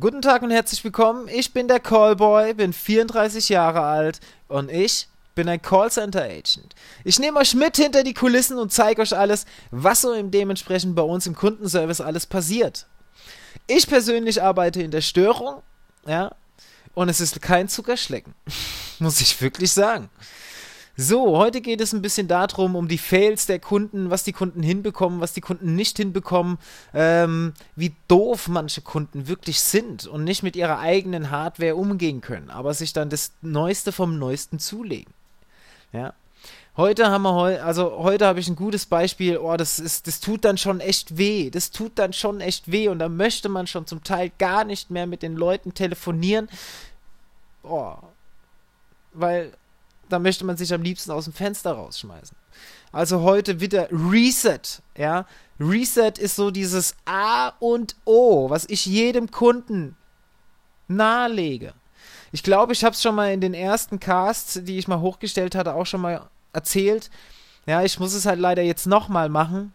Guten 0.00 0.20
Tag 0.20 0.42
und 0.42 0.50
herzlich 0.50 0.82
willkommen. 0.82 1.28
Ich 1.28 1.52
bin 1.52 1.68
der 1.68 1.78
Callboy, 1.78 2.54
bin 2.54 2.72
34 2.72 3.48
Jahre 3.50 3.82
alt 3.82 4.18
und 4.48 4.68
ich 4.68 5.06
bin 5.36 5.48
ein 5.48 5.62
Callcenter 5.62 6.24
Agent. 6.24 6.74
Ich 7.04 7.20
nehme 7.20 7.38
euch 7.38 7.54
mit 7.54 7.76
hinter 7.76 8.02
die 8.02 8.12
Kulissen 8.12 8.58
und 8.58 8.72
zeige 8.72 9.00
euch 9.00 9.16
alles, 9.16 9.46
was 9.70 10.00
so 10.00 10.20
dementsprechend 10.20 10.96
bei 10.96 11.02
uns 11.02 11.28
im 11.28 11.36
Kundenservice 11.36 12.00
alles 12.00 12.26
passiert. 12.26 12.88
Ich 13.68 13.86
persönlich 13.86 14.42
arbeite 14.42 14.82
in 14.82 14.90
der 14.90 15.02
Störung, 15.02 15.62
ja, 16.04 16.34
und 16.94 17.08
es 17.08 17.20
ist 17.20 17.40
kein 17.40 17.68
Zuckerschlecken. 17.68 18.34
Muss 18.98 19.20
ich 19.20 19.40
wirklich 19.40 19.70
sagen. 19.70 20.10
So, 20.98 21.36
heute 21.36 21.60
geht 21.60 21.82
es 21.82 21.92
ein 21.92 22.00
bisschen 22.00 22.26
darum, 22.26 22.74
um 22.74 22.88
die 22.88 22.96
Fails 22.96 23.44
der 23.44 23.58
Kunden, 23.58 24.08
was 24.08 24.24
die 24.24 24.32
Kunden 24.32 24.62
hinbekommen, 24.62 25.20
was 25.20 25.34
die 25.34 25.42
Kunden 25.42 25.74
nicht 25.74 25.98
hinbekommen, 25.98 26.56
ähm, 26.94 27.52
wie 27.74 27.94
doof 28.08 28.48
manche 28.48 28.80
Kunden 28.80 29.28
wirklich 29.28 29.60
sind 29.60 30.06
und 30.06 30.24
nicht 30.24 30.42
mit 30.42 30.56
ihrer 30.56 30.78
eigenen 30.78 31.30
Hardware 31.30 31.76
umgehen 31.76 32.22
können, 32.22 32.48
aber 32.48 32.72
sich 32.72 32.94
dann 32.94 33.10
das 33.10 33.32
Neueste 33.42 33.92
vom 33.92 34.18
Neuesten 34.18 34.58
zulegen. 34.58 35.12
Ja. 35.92 36.14
Heute 36.78 37.10
haben 37.10 37.22
wir 37.22 37.34
heu 37.34 37.60
also 37.60 37.98
heute 37.98 38.26
habe 38.26 38.40
ich 38.40 38.48
ein 38.48 38.56
gutes 38.56 38.86
Beispiel, 38.86 39.36
oh, 39.36 39.56
das 39.56 39.78
ist, 39.78 40.06
das 40.06 40.20
tut 40.20 40.46
dann 40.46 40.56
schon 40.56 40.80
echt 40.80 41.18
weh. 41.18 41.50
Das 41.50 41.70
tut 41.70 41.92
dann 41.98 42.14
schon 42.14 42.40
echt 42.40 42.70
weh 42.72 42.88
und 42.88 43.00
da 43.00 43.10
möchte 43.10 43.50
man 43.50 43.66
schon 43.66 43.86
zum 43.86 44.02
Teil 44.02 44.30
gar 44.38 44.64
nicht 44.64 44.90
mehr 44.90 45.06
mit 45.06 45.22
den 45.22 45.36
Leuten 45.36 45.74
telefonieren. 45.74 46.48
Oh. 47.62 47.96
Weil 49.12 49.52
da 50.08 50.18
möchte 50.18 50.44
man 50.44 50.56
sich 50.56 50.72
am 50.72 50.82
liebsten 50.82 51.10
aus 51.10 51.24
dem 51.24 51.32
Fenster 51.32 51.72
rausschmeißen. 51.72 52.36
Also 52.92 53.22
heute 53.22 53.60
wieder 53.60 53.88
Reset, 53.90 54.82
ja. 54.96 55.26
Reset 55.58 56.12
ist 56.18 56.36
so 56.36 56.50
dieses 56.50 56.94
A 57.04 57.48
und 57.60 57.96
O, 58.04 58.50
was 58.50 58.66
ich 58.68 58.86
jedem 58.86 59.30
Kunden 59.30 59.96
nahelege. 60.88 61.74
Ich 62.32 62.42
glaube, 62.42 62.72
ich 62.72 62.84
habe 62.84 62.94
es 62.94 63.02
schon 63.02 63.14
mal 63.14 63.32
in 63.32 63.40
den 63.40 63.54
ersten 63.54 64.00
Casts, 64.00 64.60
die 64.62 64.78
ich 64.78 64.88
mal 64.88 65.00
hochgestellt 65.00 65.54
hatte, 65.54 65.74
auch 65.74 65.86
schon 65.86 66.00
mal 66.00 66.28
erzählt. 66.52 67.10
Ja, 67.66 67.82
ich 67.82 67.98
muss 67.98 68.14
es 68.14 68.26
halt 68.26 68.38
leider 68.38 68.62
jetzt 68.62 68.86
nochmal 68.86 69.28
machen, 69.28 69.74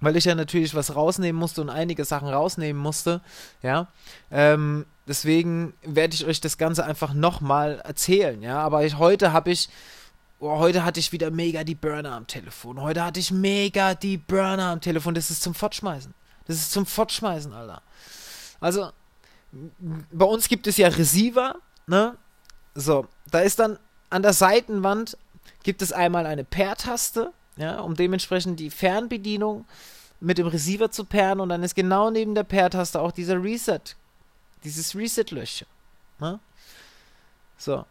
weil 0.00 0.16
ich 0.16 0.24
ja 0.24 0.34
natürlich 0.34 0.74
was 0.74 0.94
rausnehmen 0.96 1.38
musste 1.38 1.60
und 1.60 1.70
einige 1.70 2.04
Sachen 2.04 2.28
rausnehmen 2.28 2.80
musste. 2.80 3.20
Ja, 3.62 3.88
ähm, 4.30 4.86
Deswegen 5.06 5.74
werde 5.82 6.14
ich 6.14 6.24
euch 6.26 6.40
das 6.40 6.56
Ganze 6.56 6.84
einfach 6.84 7.12
nochmal 7.12 7.80
erzählen, 7.84 8.40
ja. 8.42 8.58
Aber 8.58 8.84
ich, 8.84 8.98
heute 8.98 9.32
habe 9.32 9.50
ich, 9.50 9.68
oh, 10.40 10.58
heute 10.58 10.84
hatte 10.84 11.00
ich 11.00 11.12
wieder 11.12 11.30
mega 11.30 11.62
die 11.62 11.74
Burner 11.74 12.12
am 12.12 12.26
Telefon. 12.26 12.80
Heute 12.80 13.04
hatte 13.04 13.20
ich 13.20 13.30
mega 13.30 13.94
die 13.94 14.16
Burner 14.16 14.70
am 14.70 14.80
Telefon. 14.80 15.14
Das 15.14 15.30
ist 15.30 15.42
zum 15.42 15.54
Fortschmeißen. 15.54 16.14
Das 16.46 16.56
ist 16.56 16.72
zum 16.72 16.86
Fortschmeißen, 16.86 17.52
Alter. 17.52 17.82
Also, 18.60 18.90
bei 20.10 20.24
uns 20.24 20.48
gibt 20.48 20.66
es 20.66 20.76
ja 20.78 20.88
Receiver, 20.88 21.56
ne? 21.86 22.16
So, 22.74 23.06
da 23.30 23.40
ist 23.40 23.58
dann 23.58 23.78
an 24.10 24.22
der 24.22 24.32
Seitenwand 24.32 25.16
gibt 25.62 25.82
es 25.82 25.92
einmal 25.92 26.26
eine 26.26 26.44
Pair-Taste, 26.44 27.32
ja, 27.56 27.80
um 27.80 27.94
dementsprechend 27.94 28.58
die 28.58 28.70
Fernbedienung 28.70 29.66
mit 30.20 30.38
dem 30.38 30.46
Receiver 30.46 30.90
zu 30.90 31.04
pairen 31.04 31.40
und 31.40 31.50
dann 31.50 31.62
ist 31.62 31.74
genau 31.74 32.10
neben 32.10 32.34
der 32.34 32.44
Pair-Taste 32.44 33.00
auch 33.00 33.12
dieser 33.12 33.42
Reset 33.42 33.80
dieses 34.64 34.94
Reset-Löcher. 34.94 35.66
Ne? 36.18 36.40
So. 37.56 37.84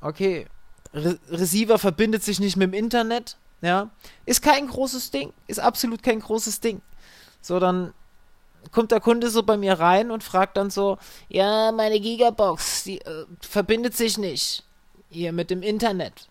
Okay. 0.00 0.46
Re 0.92 1.18
Receiver 1.28 1.78
verbindet 1.78 2.22
sich 2.22 2.40
nicht 2.40 2.56
mit 2.56 2.72
dem 2.72 2.74
Internet. 2.74 3.36
Ja. 3.60 3.90
Ist 4.26 4.42
kein 4.42 4.66
großes 4.66 5.10
Ding. 5.10 5.32
Ist 5.46 5.60
absolut 5.60 6.02
kein 6.02 6.20
großes 6.20 6.60
Ding. 6.60 6.82
So, 7.40 7.58
dann 7.58 7.94
kommt 8.72 8.90
der 8.90 9.00
Kunde 9.00 9.30
so 9.30 9.42
bei 9.42 9.56
mir 9.56 9.74
rein 9.74 10.10
und 10.10 10.22
fragt 10.22 10.56
dann 10.56 10.70
so, 10.70 10.98
ja, 11.28 11.72
meine 11.72 12.00
Gigabox, 12.00 12.84
die 12.84 13.00
äh, 13.00 13.26
verbindet 13.40 13.96
sich 13.96 14.18
nicht 14.18 14.64
hier 15.08 15.32
mit 15.32 15.50
dem 15.50 15.62
Internet. 15.62 16.28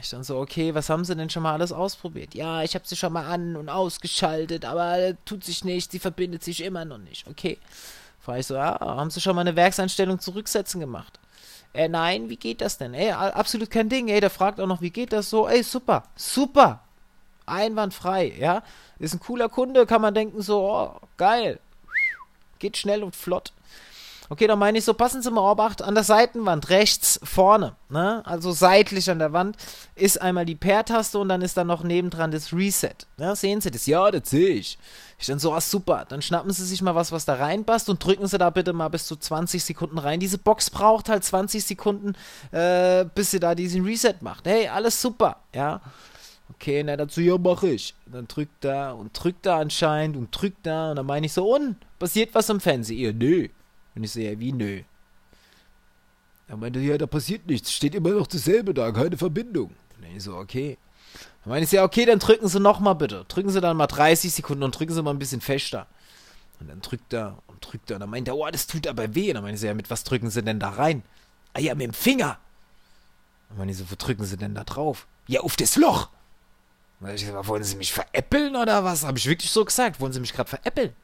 Ich 0.00 0.10
dann 0.10 0.22
so, 0.22 0.38
okay, 0.38 0.74
was 0.74 0.90
haben 0.90 1.04
sie 1.04 1.16
denn 1.16 1.30
schon 1.30 1.42
mal 1.42 1.54
alles 1.54 1.72
ausprobiert? 1.72 2.34
Ja, 2.34 2.62
ich 2.62 2.74
habe 2.74 2.86
sie 2.86 2.94
schon 2.94 3.12
mal 3.12 3.26
an 3.26 3.56
und 3.56 3.68
ausgeschaltet, 3.68 4.64
aber 4.64 5.14
tut 5.24 5.42
sich 5.42 5.64
nicht, 5.64 5.90
sie 5.90 5.98
verbindet 5.98 6.44
sich 6.44 6.62
immer 6.62 6.84
noch 6.84 6.98
nicht. 6.98 7.26
Okay. 7.26 7.58
Frage 8.28 8.40
ich 8.40 8.46
so, 8.46 8.56
ja, 8.56 8.78
haben 8.78 9.08
Sie 9.08 9.22
schon 9.22 9.34
mal 9.34 9.40
eine 9.40 9.56
Werkseinstellung 9.56 10.20
zurücksetzen 10.20 10.80
gemacht? 10.80 11.18
Äh, 11.72 11.88
nein, 11.88 12.28
wie 12.28 12.36
geht 12.36 12.60
das 12.60 12.76
denn? 12.76 12.92
Ey, 12.92 13.10
absolut 13.10 13.70
kein 13.70 13.88
Ding. 13.88 14.08
Ey, 14.08 14.20
der 14.20 14.28
fragt 14.28 14.60
auch 14.60 14.66
noch, 14.66 14.82
wie 14.82 14.90
geht 14.90 15.14
das 15.14 15.30
so? 15.30 15.48
Ey, 15.48 15.62
super, 15.62 16.02
super. 16.14 16.82
Einwandfrei, 17.46 18.34
ja. 18.38 18.62
Ist 18.98 19.14
ein 19.14 19.20
cooler 19.20 19.48
Kunde, 19.48 19.86
kann 19.86 20.02
man 20.02 20.12
denken 20.12 20.42
so, 20.42 20.60
oh, 20.60 21.00
geil. 21.16 21.58
Geht 22.58 22.76
schnell 22.76 23.02
und 23.02 23.16
flott. 23.16 23.54
Okay, 24.30 24.46
dann 24.46 24.58
meine 24.58 24.76
ich 24.76 24.84
so, 24.84 24.92
passen 24.92 25.22
Sie 25.22 25.30
mal 25.30 25.50
Obacht, 25.50 25.80
an 25.80 25.94
der 25.94 26.04
Seitenwand, 26.04 26.68
rechts 26.68 27.18
vorne, 27.22 27.76
ne? 27.88 28.22
Also 28.26 28.52
seitlich 28.52 29.10
an 29.10 29.18
der 29.18 29.32
Wand, 29.32 29.56
ist 29.94 30.20
einmal 30.20 30.44
die 30.44 30.54
Pair-Taste 30.54 31.18
und 31.18 31.30
dann 31.30 31.40
ist 31.40 31.56
da 31.56 31.64
noch 31.64 31.82
nebendran 31.82 32.30
das 32.30 32.52
Reset. 32.52 32.94
Ja, 33.16 33.34
sehen 33.34 33.62
Sie 33.62 33.70
das? 33.70 33.86
Ja, 33.86 34.10
das 34.10 34.28
sehe 34.28 34.50
ich. 34.50 34.78
Ich 35.18 35.26
dann 35.26 35.38
so, 35.38 35.52
ah, 35.54 35.60
super. 35.62 36.04
Dann 36.08 36.20
schnappen 36.20 36.52
Sie 36.52 36.64
sich 36.64 36.82
mal 36.82 36.94
was, 36.94 37.10
was 37.10 37.24
da 37.24 37.34
reinpasst 37.34 37.88
und 37.88 38.04
drücken 38.04 38.26
Sie 38.26 38.36
da 38.36 38.50
bitte 38.50 38.74
mal 38.74 38.88
bis 38.88 39.06
zu 39.06 39.16
20 39.16 39.64
Sekunden 39.64 39.98
rein. 39.98 40.20
Diese 40.20 40.38
Box 40.38 40.68
braucht 40.68 41.08
halt 41.08 41.24
20 41.24 41.64
Sekunden, 41.64 42.14
äh, 42.52 43.06
bis 43.14 43.30
sie 43.30 43.40
da 43.40 43.54
diesen 43.54 43.84
Reset 43.84 44.16
macht. 44.20 44.46
Hey, 44.46 44.68
alles 44.68 45.00
super, 45.00 45.38
ja. 45.54 45.80
Okay, 46.54 46.82
na 46.82 46.96
dazu, 46.96 47.20
ja, 47.20 47.36
mach 47.38 47.62
ich. 47.62 47.94
Dann 48.06 48.28
drückt 48.28 48.64
da 48.64 48.92
und 48.92 49.12
drückt 49.12 49.46
da 49.46 49.58
anscheinend 49.58 50.16
und 50.16 50.30
drückt 50.30 50.66
da 50.66 50.90
und 50.90 50.96
dann 50.96 51.06
meine 51.06 51.26
ich 51.26 51.32
so, 51.32 51.54
und, 51.54 51.76
passiert 51.98 52.34
was 52.34 52.50
am 52.50 52.60
Fernseher? 52.60 53.12
Nö. 53.12 53.48
Und 53.94 54.04
ich 54.04 54.12
so, 54.12 54.20
ja, 54.20 54.38
wie 54.38 54.52
nö? 54.52 54.82
Er 56.48 56.56
meinte, 56.56 56.78
ja, 56.80 56.96
da 56.96 57.06
passiert 57.06 57.46
nichts, 57.46 57.72
steht 57.72 57.94
immer 57.94 58.10
noch 58.10 58.26
dasselbe 58.26 58.72
da, 58.72 58.90
keine 58.90 59.18
Verbindung. 59.18 59.70
Und 59.98 60.16
ich 60.16 60.22
so, 60.22 60.36
okay. 60.36 60.78
Dann 61.44 61.50
meinte 61.50 61.64
ich, 61.64 61.72
ja, 61.72 61.84
okay, 61.84 62.06
dann 62.06 62.18
drücken 62.18 62.48
Sie 62.48 62.60
nochmal 62.60 62.94
bitte. 62.94 63.24
Drücken 63.28 63.50
Sie 63.50 63.60
dann 63.60 63.76
mal 63.76 63.86
30 63.86 64.32
Sekunden 64.32 64.62
und 64.62 64.78
drücken 64.78 64.94
Sie 64.94 65.02
mal 65.02 65.10
ein 65.10 65.18
bisschen 65.18 65.40
fester. 65.40 65.86
Und 66.60 66.68
dann 66.68 66.80
drückt 66.80 67.12
er 67.12 67.38
und 67.46 67.58
drückt 67.60 67.90
er 67.90 67.96
und 67.96 68.00
dann 68.00 68.10
meint 68.10 68.28
er, 68.28 68.36
oh, 68.36 68.48
das 68.50 68.66
tut 68.66 68.86
aber 68.86 69.14
weh. 69.14 69.28
Und 69.28 69.34
dann 69.34 69.44
meinte 69.44 69.58
ich, 69.58 69.62
ja, 69.62 69.74
mit 69.74 69.90
was 69.90 70.04
drücken 70.04 70.30
Sie 70.30 70.42
denn 70.42 70.58
da 70.58 70.70
rein? 70.70 71.02
Ah 71.54 71.60
ja, 71.60 71.74
mit 71.74 71.86
dem 71.86 71.92
Finger. 71.92 72.38
Und 73.50 73.58
meinte 73.58 73.72
ich 73.72 73.78
so, 73.78 73.90
wo 73.90 73.94
drücken 73.96 74.24
Sie 74.24 74.36
denn 74.36 74.54
da 74.54 74.64
drauf? 74.64 75.06
Ja, 75.26 75.40
auf 75.40 75.56
das 75.56 75.76
Loch. 75.76 76.08
Und 77.00 77.10
ich 77.10 77.26
so, 77.26 77.46
wollen 77.46 77.62
Sie 77.62 77.76
mich 77.76 77.92
veräppeln 77.92 78.56
oder 78.56 78.84
was? 78.84 79.04
Habe 79.04 79.18
ich 79.18 79.26
wirklich 79.26 79.50
so 79.50 79.64
gesagt. 79.64 80.00
Wollen 80.00 80.12
Sie 80.12 80.20
mich 80.20 80.32
gerade 80.32 80.50
veräppeln? 80.50 80.94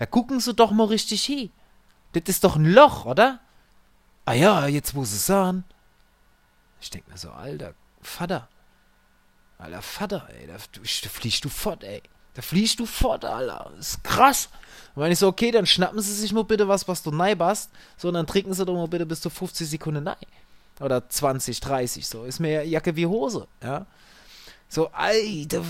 Ja, 0.00 0.06
gucken 0.06 0.40
Sie 0.40 0.54
doch 0.54 0.72
mal 0.72 0.86
richtig 0.86 1.22
hin. 1.24 1.50
Das 2.14 2.22
ist 2.26 2.44
doch 2.44 2.56
ein 2.56 2.72
Loch, 2.72 3.04
oder? 3.04 3.40
Ah 4.24 4.34
ja, 4.34 4.66
jetzt 4.66 4.94
muss 4.94 5.12
es 5.12 5.26
sein. 5.26 5.64
Ich 6.80 6.90
denke 6.90 7.10
mir 7.10 7.18
so, 7.18 7.30
alter 7.30 7.74
Vater. 8.00 8.48
Alter 9.58 9.82
Vater, 9.82 10.28
ey, 10.38 10.46
da, 10.46 10.54
da 10.54 11.08
fliegst 11.08 11.44
du 11.44 11.48
fort, 11.48 11.82
ey. 11.84 12.02
Da 12.34 12.42
fliegst 12.42 12.80
du 12.80 12.86
fort, 12.86 13.24
Alter. 13.24 13.70
Das 13.76 13.90
ist 13.90 14.04
krass. 14.04 14.48
Und 14.94 15.02
wenn 15.02 15.12
ich 15.12 15.18
so, 15.18 15.28
okay, 15.28 15.50
dann 15.50 15.66
schnappen 15.66 16.00
Sie 16.00 16.12
sich 16.12 16.32
mal 16.32 16.44
bitte 16.44 16.66
was, 16.68 16.86
was 16.88 17.02
du 17.02 17.10
neibast. 17.10 17.70
So, 17.96 18.08
und 18.08 18.14
dann 18.14 18.26
trinken 18.26 18.52
Sie 18.54 18.64
doch 18.64 18.74
mal 18.74 18.88
bitte 18.88 19.06
bis 19.06 19.20
zu 19.20 19.30
50 19.30 19.68
Sekunden 19.68 20.04
nein. 20.04 20.16
Oder 20.80 21.08
20, 21.08 21.60
30, 21.60 22.06
so. 22.06 22.24
Ist 22.24 22.40
mir 22.40 22.66
Jacke 22.66 22.96
wie 22.96 23.06
Hose, 23.06 23.46
ja. 23.62 23.86
So, 24.68 24.88
alter, 24.90 25.62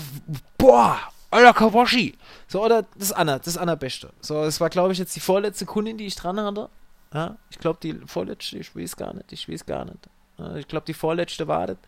boah, 0.57 0.99
alter 1.35 1.53
Kawashi. 1.53 2.15
So, 2.47 2.63
oder 2.63 2.83
das 2.97 3.09
ist 3.09 3.11
Anna, 3.13 3.37
das 3.37 3.47
ist 3.47 3.57
Anna 3.57 3.75
Beste. 3.75 4.11
So, 4.21 4.43
das 4.43 4.59
war, 4.59 4.69
glaube 4.69 4.93
ich, 4.93 4.99
jetzt 4.99 5.15
die 5.15 5.19
vorletzte 5.19 5.65
Kundin, 5.65 5.97
die 5.97 6.05
ich 6.05 6.15
dran 6.15 6.39
hatte. 6.39 6.69
Ja, 7.13 7.37
ich 7.49 7.59
glaube, 7.59 7.79
die 7.81 7.93
vorletzte, 8.05 8.57
ich 8.57 8.75
weiß 8.75 8.95
gar 8.97 9.13
nicht, 9.13 9.31
ich 9.31 9.47
weiß 9.47 9.65
gar 9.65 9.85
nicht. 9.85 9.99
Ja, 10.37 10.55
ich 10.55 10.67
glaube, 10.67 10.85
die 10.85 10.93
vorletzte 10.93 11.47
wartet. 11.47 11.79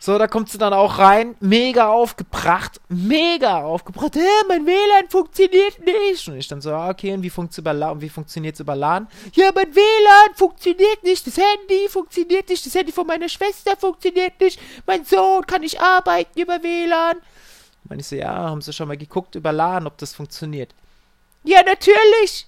So, 0.00 0.16
da 0.16 0.28
kommt 0.28 0.48
sie 0.48 0.58
dann 0.58 0.72
auch 0.72 1.00
rein, 1.00 1.34
mega 1.40 1.88
aufgebracht, 1.88 2.80
mega 2.88 3.62
aufgebracht. 3.62 4.14
Hä, 4.14 4.20
mein 4.46 4.64
WLAN 4.64 5.08
funktioniert 5.08 5.84
nicht. 5.84 6.28
Und 6.28 6.36
ich 6.36 6.46
dann 6.46 6.60
so, 6.60 6.70
ah, 6.70 6.90
okay, 6.90 7.12
und 7.14 7.22
wie, 7.22 7.30
funkt's 7.30 7.58
über 7.58 7.74
wie 8.00 8.10
über 8.60 8.76
LAN? 8.76 9.08
Ja, 9.34 9.50
mein 9.52 9.74
WLAN 9.74 10.36
funktioniert 10.36 11.02
nicht, 11.02 11.26
das 11.26 11.36
Handy 11.36 11.88
funktioniert 11.88 12.48
nicht, 12.48 12.64
das 12.64 12.74
Handy 12.76 12.92
von 12.92 13.08
meiner 13.08 13.28
Schwester 13.28 13.76
funktioniert 13.76 14.40
nicht, 14.40 14.60
mein 14.86 15.04
Sohn 15.04 15.44
kann 15.44 15.62
nicht 15.62 15.80
arbeiten 15.80 16.40
über 16.40 16.62
WLAN. 16.62 17.16
Meine 17.88 18.00
ich 18.00 18.06
so, 18.06 18.16
ja, 18.16 18.34
haben 18.34 18.60
Sie 18.60 18.72
schon 18.72 18.88
mal 18.88 18.96
geguckt 18.96 19.34
über 19.34 19.52
LAN, 19.52 19.86
ob 19.86 19.96
das 19.98 20.14
funktioniert? 20.14 20.74
Ja, 21.44 21.62
natürlich. 21.62 22.46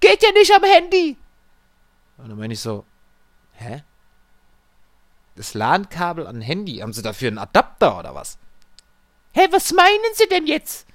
Geht 0.00 0.22
ja 0.22 0.32
nicht 0.32 0.52
am 0.54 0.64
Handy. 0.64 1.16
Und 2.16 2.30
dann 2.30 2.38
meine 2.38 2.54
ich 2.54 2.60
so, 2.60 2.84
hä? 3.52 3.82
Das 5.36 5.54
LAN-Kabel 5.54 6.26
an 6.26 6.40
Handy, 6.40 6.78
haben 6.78 6.92
Sie 6.92 7.02
dafür 7.02 7.28
einen 7.28 7.38
Adapter 7.38 7.98
oder 7.98 8.14
was? 8.14 8.38
Hä, 9.32 9.46
was 9.50 9.72
meinen 9.72 10.14
Sie 10.14 10.28
denn 10.28 10.46
jetzt? 10.46 10.86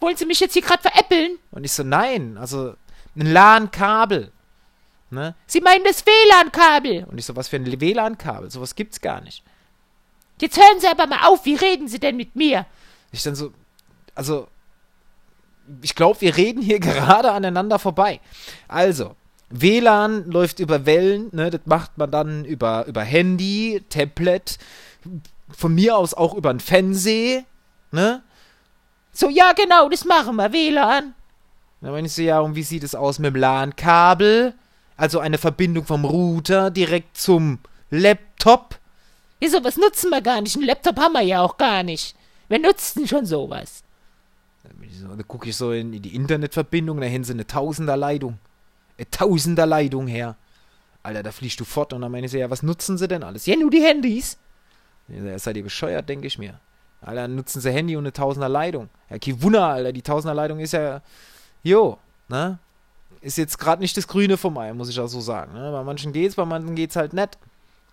Wollen 0.00 0.16
Sie 0.16 0.26
mich 0.26 0.40
jetzt 0.40 0.52
hier 0.52 0.62
gerade 0.62 0.82
veräppeln? 0.82 1.38
Und 1.50 1.64
ich 1.64 1.72
so, 1.72 1.82
nein, 1.82 2.36
also 2.38 2.74
ein 3.16 3.26
LAN-Kabel. 3.26 4.32
Ne? 5.10 5.34
Sie 5.46 5.60
meinen 5.60 5.84
das 5.84 6.04
WLAN-Kabel. 6.04 7.04
Und 7.04 7.18
ich 7.18 7.24
so, 7.24 7.34
was 7.34 7.48
für 7.48 7.56
ein 7.56 7.80
WLAN-Kabel? 7.80 8.50
Sowas 8.50 8.74
gibt's 8.74 9.00
gar 9.00 9.20
nicht. 9.20 9.42
Jetzt 10.40 10.58
hören 10.58 10.80
Sie 10.80 10.86
aber 10.86 11.06
mal 11.06 11.26
auf, 11.26 11.44
wie 11.44 11.54
reden 11.54 11.88
Sie 11.88 11.98
denn 11.98 12.16
mit 12.16 12.36
mir? 12.36 12.66
Ich 13.12 13.22
dann 13.22 13.34
so, 13.34 13.52
also, 14.14 14.48
ich 15.82 15.94
glaube, 15.94 16.20
wir 16.20 16.36
reden 16.36 16.62
hier 16.62 16.80
gerade 16.80 17.32
aneinander 17.32 17.78
vorbei. 17.78 18.20
Also, 18.66 19.14
WLAN 19.50 20.30
läuft 20.30 20.60
über 20.60 20.86
Wellen, 20.86 21.28
ne? 21.32 21.50
Das 21.50 21.62
macht 21.64 21.96
man 21.96 22.10
dann 22.10 22.44
über, 22.44 22.86
über 22.86 23.02
Handy, 23.02 23.82
Tablet, 23.88 24.58
von 25.50 25.74
mir 25.74 25.96
aus 25.96 26.14
auch 26.14 26.34
über 26.34 26.50
ein 26.50 26.60
Fernseher, 26.60 27.44
ne? 27.90 28.22
So, 29.12 29.28
ja, 29.28 29.52
genau, 29.52 29.88
das 29.88 30.04
machen 30.04 30.36
wir, 30.36 30.52
WLAN. 30.52 31.14
Dann 31.80 31.92
meine 31.92 32.06
ich 32.06 32.12
so, 32.12 32.22
ja, 32.22 32.40
und 32.40 32.54
wie 32.54 32.62
sieht 32.62 32.84
es 32.84 32.94
aus 32.94 33.18
mit 33.18 33.34
dem 33.34 33.40
LAN-Kabel? 33.40 34.54
Also 34.96 35.20
eine 35.20 35.38
Verbindung 35.38 35.86
vom 35.86 36.04
Router 36.04 36.70
direkt 36.70 37.16
zum 37.16 37.60
Laptop. 37.90 38.78
Ja, 39.40 39.48
sowas 39.48 39.76
nutzen 39.76 40.10
wir 40.10 40.20
gar 40.20 40.40
nicht. 40.40 40.56
Einen 40.56 40.66
Laptop 40.66 40.98
haben 40.98 41.12
wir 41.12 41.22
ja 41.22 41.40
auch 41.40 41.56
gar 41.56 41.84
nicht. 41.84 42.16
Wer 42.48 42.58
nutzt 42.58 42.96
denn 42.96 43.06
schon 43.06 43.26
sowas? 43.26 43.82
Da 44.62 45.22
gucke 45.22 45.48
ich 45.48 45.56
so 45.56 45.72
in 45.72 45.92
die 46.02 46.14
Internetverbindung, 46.14 47.00
da 47.00 47.06
haben 47.06 47.24
sie 47.24 47.32
eine 47.32 47.46
Tausenderleitung. 47.46 48.38
Eine 48.96 49.10
Tausenderleitung 49.10 50.06
her. 50.06 50.36
Alter, 51.02 51.22
da 51.22 51.32
fliegst 51.32 51.60
du 51.60 51.64
fort 51.64 51.92
und 51.92 52.02
dann 52.02 52.10
meine 52.10 52.26
ich 52.26 52.32
so, 52.32 52.38
ja, 52.38 52.50
was 52.50 52.62
nutzen 52.62 52.98
sie 52.98 53.08
denn 53.08 53.22
alles? 53.22 53.46
Ja, 53.46 53.56
nur 53.56 53.70
die 53.70 53.82
Handys. 53.82 54.38
Ja, 55.08 55.38
seid 55.38 55.56
ihr 55.56 55.62
bescheuert, 55.62 56.08
denke 56.08 56.26
ich 56.26 56.38
mir. 56.38 56.60
Alter, 57.00 57.28
nutzen 57.28 57.60
sie 57.60 57.70
Handy 57.70 57.96
und 57.96 58.02
eine 58.02 58.12
Tausenderleitung. 58.12 58.88
Ja, 59.08 59.18
kein 59.18 59.42
Wunder, 59.42 59.66
Alter, 59.66 59.92
die 59.92 60.02
Tausenderleitung 60.02 60.58
ist 60.60 60.72
ja, 60.72 61.00
jo, 61.62 61.98
ne? 62.28 62.58
ist 63.20 63.38
jetzt 63.38 63.58
gerade 63.58 63.82
nicht 63.82 63.96
das 63.96 64.08
Grüne 64.08 64.36
vom 64.36 64.56
Ei, 64.58 64.72
muss 64.72 64.88
ich 64.88 65.00
auch 65.00 65.08
so 65.08 65.20
sagen. 65.20 65.54
Ne? 65.54 65.70
Bei 65.72 65.82
manchen 65.82 66.12
geht's, 66.12 66.36
bei 66.36 66.44
manchen 66.44 66.74
geht's 66.74 66.96
halt 66.96 67.12
nicht. 67.12 67.38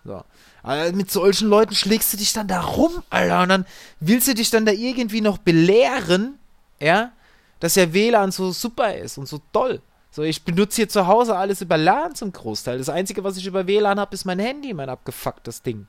So. 0.06 0.24
Aber 0.62 0.92
mit 0.92 1.10
solchen 1.10 1.48
Leuten 1.48 1.74
schlägst 1.74 2.12
du 2.12 2.16
dich 2.16 2.32
dann 2.32 2.48
da 2.48 2.60
rum, 2.60 3.02
Alter, 3.10 3.42
und 3.42 3.48
dann 3.48 3.66
willst 4.00 4.28
du 4.28 4.34
dich 4.34 4.50
dann 4.50 4.66
da 4.66 4.72
irgendwie 4.72 5.20
noch 5.20 5.38
belehren, 5.38 6.38
ja, 6.80 7.12
dass 7.60 7.74
ja 7.74 7.92
WLAN 7.92 8.32
so 8.32 8.52
super 8.52 8.94
ist 8.94 9.18
und 9.18 9.26
so 9.26 9.40
toll. 9.52 9.80
So, 10.10 10.22
ich 10.22 10.44
benutze 10.44 10.76
hier 10.76 10.88
zu 10.88 11.06
Hause 11.06 11.36
alles 11.36 11.60
über 11.60 11.76
LAN 11.76 12.14
zum 12.14 12.32
Großteil. 12.32 12.78
Das 12.78 12.88
Einzige, 12.88 13.22
was 13.22 13.36
ich 13.36 13.46
über 13.46 13.66
WLAN 13.66 14.00
habe, 14.00 14.14
ist 14.14 14.24
mein 14.24 14.38
Handy, 14.38 14.72
mein 14.72 14.88
abgefucktes 14.88 15.62
Ding. 15.62 15.86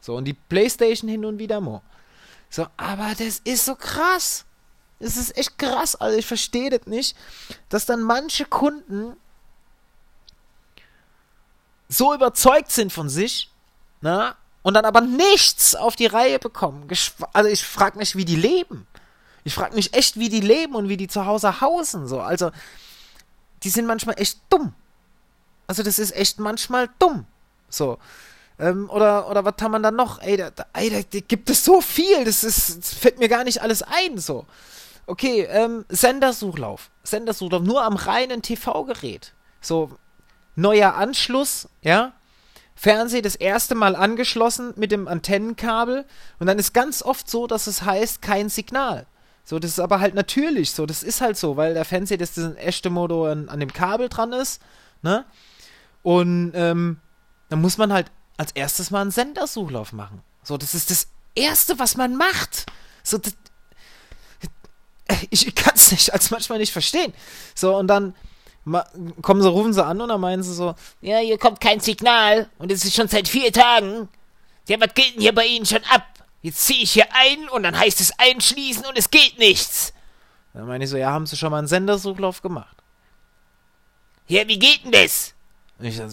So, 0.00 0.14
und 0.16 0.24
die 0.24 0.34
Playstation 0.34 1.10
hin 1.10 1.24
und 1.24 1.38
wieder 1.38 1.60
mal. 1.60 1.82
So, 2.48 2.66
aber 2.76 3.12
das 3.18 3.40
ist 3.44 3.64
so 3.64 3.74
krass. 3.74 4.44
Es 4.98 5.16
ist 5.16 5.36
echt 5.36 5.58
krass, 5.58 5.94
also 5.96 6.16
ich 6.16 6.24
verstehe 6.24 6.70
das 6.70 6.86
nicht, 6.86 7.16
dass 7.68 7.84
dann 7.84 8.00
manche 8.00 8.46
Kunden 8.46 9.16
so 11.88 12.14
überzeugt 12.14 12.70
sind 12.72 12.92
von 12.92 13.08
sich, 13.08 13.50
na, 14.00 14.36
und 14.62 14.74
dann 14.74 14.84
aber 14.84 15.00
nichts 15.00 15.74
auf 15.76 15.94
die 15.94 16.06
Reihe 16.06 16.38
bekommen. 16.38 16.88
Also 17.32 17.48
ich 17.48 17.64
frage 17.64 17.98
mich, 17.98 18.16
wie 18.16 18.24
die 18.24 18.36
leben. 18.36 18.86
Ich 19.44 19.54
frage 19.54 19.76
mich 19.76 19.94
echt, 19.94 20.18
wie 20.18 20.28
die 20.28 20.40
leben 20.40 20.74
und 20.74 20.88
wie 20.88 20.96
die 20.96 21.06
zu 21.06 21.24
Hause 21.24 21.60
hausen. 21.60 22.08
So. 22.08 22.20
Also, 22.20 22.50
die 23.62 23.68
sind 23.68 23.86
manchmal 23.86 24.20
echt 24.20 24.40
dumm. 24.50 24.74
Also, 25.68 25.84
das 25.84 26.00
ist 26.00 26.16
echt 26.16 26.40
manchmal 26.40 26.88
dumm. 26.98 27.26
So. 27.68 27.98
Ähm, 28.58 28.90
oder, 28.90 29.30
oder 29.30 29.44
was 29.44 29.54
haben 29.60 29.70
wir 29.70 29.78
dann 29.78 29.94
noch? 29.94 30.20
Ey, 30.20 30.36
da, 30.36 30.50
ey, 30.72 30.90
da 30.90 31.20
gibt 31.20 31.48
es 31.48 31.64
so 31.64 31.80
viel. 31.80 32.24
Das, 32.24 32.42
ist, 32.42 32.76
das 32.76 32.94
fällt 32.94 33.20
mir 33.20 33.28
gar 33.28 33.44
nicht 33.44 33.62
alles 33.62 33.82
ein. 33.82 34.18
So. 34.18 34.46
Okay, 35.06 35.42
ähm, 35.42 35.84
Sendersuchlauf. 35.88 36.90
Sendersuchlauf, 37.04 37.62
nur 37.62 37.84
am 37.84 37.94
reinen 37.94 38.42
TV-Gerät. 38.42 39.32
So, 39.60 39.92
neuer 40.56 40.94
Anschluss, 40.94 41.68
ja. 41.82 42.12
Fernseh 42.74 43.22
das 43.22 43.36
erste 43.36 43.74
Mal 43.74 43.96
angeschlossen 43.96 44.74
mit 44.76 44.92
dem 44.92 45.08
Antennenkabel 45.08 46.04
und 46.38 46.46
dann 46.46 46.58
ist 46.58 46.74
ganz 46.74 47.02
oft 47.02 47.30
so, 47.30 47.46
dass 47.46 47.66
es 47.66 47.82
heißt, 47.82 48.20
kein 48.20 48.50
Signal. 48.50 49.06
So, 49.44 49.58
das 49.58 49.70
ist 49.70 49.80
aber 49.80 50.00
halt 50.00 50.14
natürlich 50.14 50.72
so, 50.72 50.84
das 50.84 51.02
ist 51.02 51.22
halt 51.22 51.38
so, 51.38 51.56
weil 51.56 51.72
der 51.72 51.86
Fernseher, 51.86 52.18
das 52.18 52.36
ist 52.36 52.44
ein 52.44 52.56
echte 52.56 52.90
Motor 52.90 53.30
an, 53.30 53.48
an 53.48 53.60
dem 53.60 53.72
Kabel 53.72 54.08
dran 54.08 54.32
ist, 54.32 54.60
ne? 55.02 55.24
Und 56.02 56.52
ähm, 56.54 57.00
dann 57.48 57.60
muss 57.62 57.78
man 57.78 57.92
halt 57.92 58.10
als 58.36 58.52
erstes 58.52 58.90
mal 58.90 59.00
einen 59.00 59.10
Sendersuchlauf 59.10 59.92
machen. 59.92 60.20
So, 60.42 60.56
das 60.58 60.74
ist 60.74 60.90
das 60.90 61.08
Erste, 61.34 61.78
was 61.78 61.96
man 61.96 62.16
macht. 62.16 62.66
So, 63.02 63.18
das, 63.18 63.34
ich 65.30 65.54
kann 65.54 65.74
es 65.74 65.90
nicht, 65.92 66.12
als 66.12 66.30
manchmal 66.30 66.58
nicht 66.58 66.72
verstehen. 66.72 67.12
So, 67.54 67.76
und 67.76 67.88
dann 67.88 68.14
kommen 69.22 69.42
sie, 69.42 69.48
rufen 69.48 69.72
sie 69.72 69.84
an 69.84 70.00
und 70.00 70.08
dann 70.08 70.20
meinen 70.20 70.42
sie 70.42 70.52
so, 70.52 70.74
ja, 71.00 71.18
hier 71.18 71.38
kommt 71.38 71.60
kein 71.60 71.80
Signal 71.80 72.48
und 72.58 72.72
es 72.72 72.84
ist 72.84 72.94
schon 72.94 73.08
seit 73.08 73.28
vier 73.28 73.52
Tagen. 73.52 74.08
Ja, 74.68 74.80
was 74.80 74.94
geht 74.94 75.14
denn 75.14 75.22
hier 75.22 75.34
bei 75.34 75.46
Ihnen 75.46 75.66
schon 75.66 75.84
ab? 75.84 76.04
Jetzt 76.42 76.66
ziehe 76.66 76.82
ich 76.82 76.92
hier 76.92 77.06
ein 77.12 77.48
und 77.48 77.62
dann 77.62 77.78
heißt 77.78 78.00
es 78.00 78.12
einschließen 78.18 78.84
und 78.86 78.98
es 78.98 79.10
geht 79.10 79.38
nichts. 79.38 79.92
Dann 80.52 80.66
meine 80.66 80.84
ich 80.84 80.90
so, 80.90 80.96
ja, 80.96 81.10
haben 81.10 81.26
Sie 81.26 81.36
schon 81.36 81.50
mal 81.50 81.58
einen 81.58 81.68
Sendersuchlauf 81.68 82.42
gemacht? 82.42 82.76
Ja, 84.26 84.46
wie 84.48 84.58
geht 84.58 84.84
denn 84.84 84.92
das? 84.92 85.34
Und 85.78 85.84
ich 85.84 85.96
so, 85.96 86.08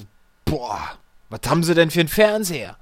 boah, 0.46 0.98
was 1.30 1.40
haben 1.48 1.64
Sie 1.64 1.74
denn 1.74 1.90
für 1.90 2.02
einen 2.02 2.10
Fernseher? 2.10 2.78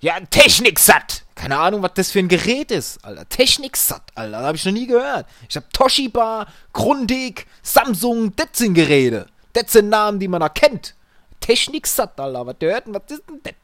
Ja, 0.00 0.14
ein 0.14 0.28
Technik-Satt. 0.30 1.21
Keine 1.34 1.58
Ahnung, 1.58 1.82
was 1.82 1.94
das 1.94 2.10
für 2.10 2.18
ein 2.18 2.28
Gerät 2.28 2.70
ist, 2.70 3.04
Alter. 3.04 3.28
Technik-Satt, 3.28 4.02
Alter. 4.14 4.38
Das 4.38 4.46
hab 4.46 4.54
ich 4.54 4.64
noch 4.64 4.72
nie 4.72 4.86
gehört. 4.86 5.26
Ich 5.48 5.56
hab 5.56 5.72
Toshiba, 5.72 6.46
Grundig, 6.72 7.46
Samsung, 7.62 8.34
das 8.36 8.48
sind 8.52 8.74
Geräte. 8.74 9.26
Das 9.52 9.72
sind 9.72 9.88
Namen, 9.88 10.18
die 10.18 10.28
man 10.28 10.42
erkennt. 10.42 10.94
Technik-Satt, 11.40 12.20
Alter. 12.20 12.46
Was 12.46 12.56
hört 12.60 12.86
denn, 12.86 12.94
was 12.94 13.02
ist 13.08 13.22
denn 13.28 13.40
das? 13.42 13.54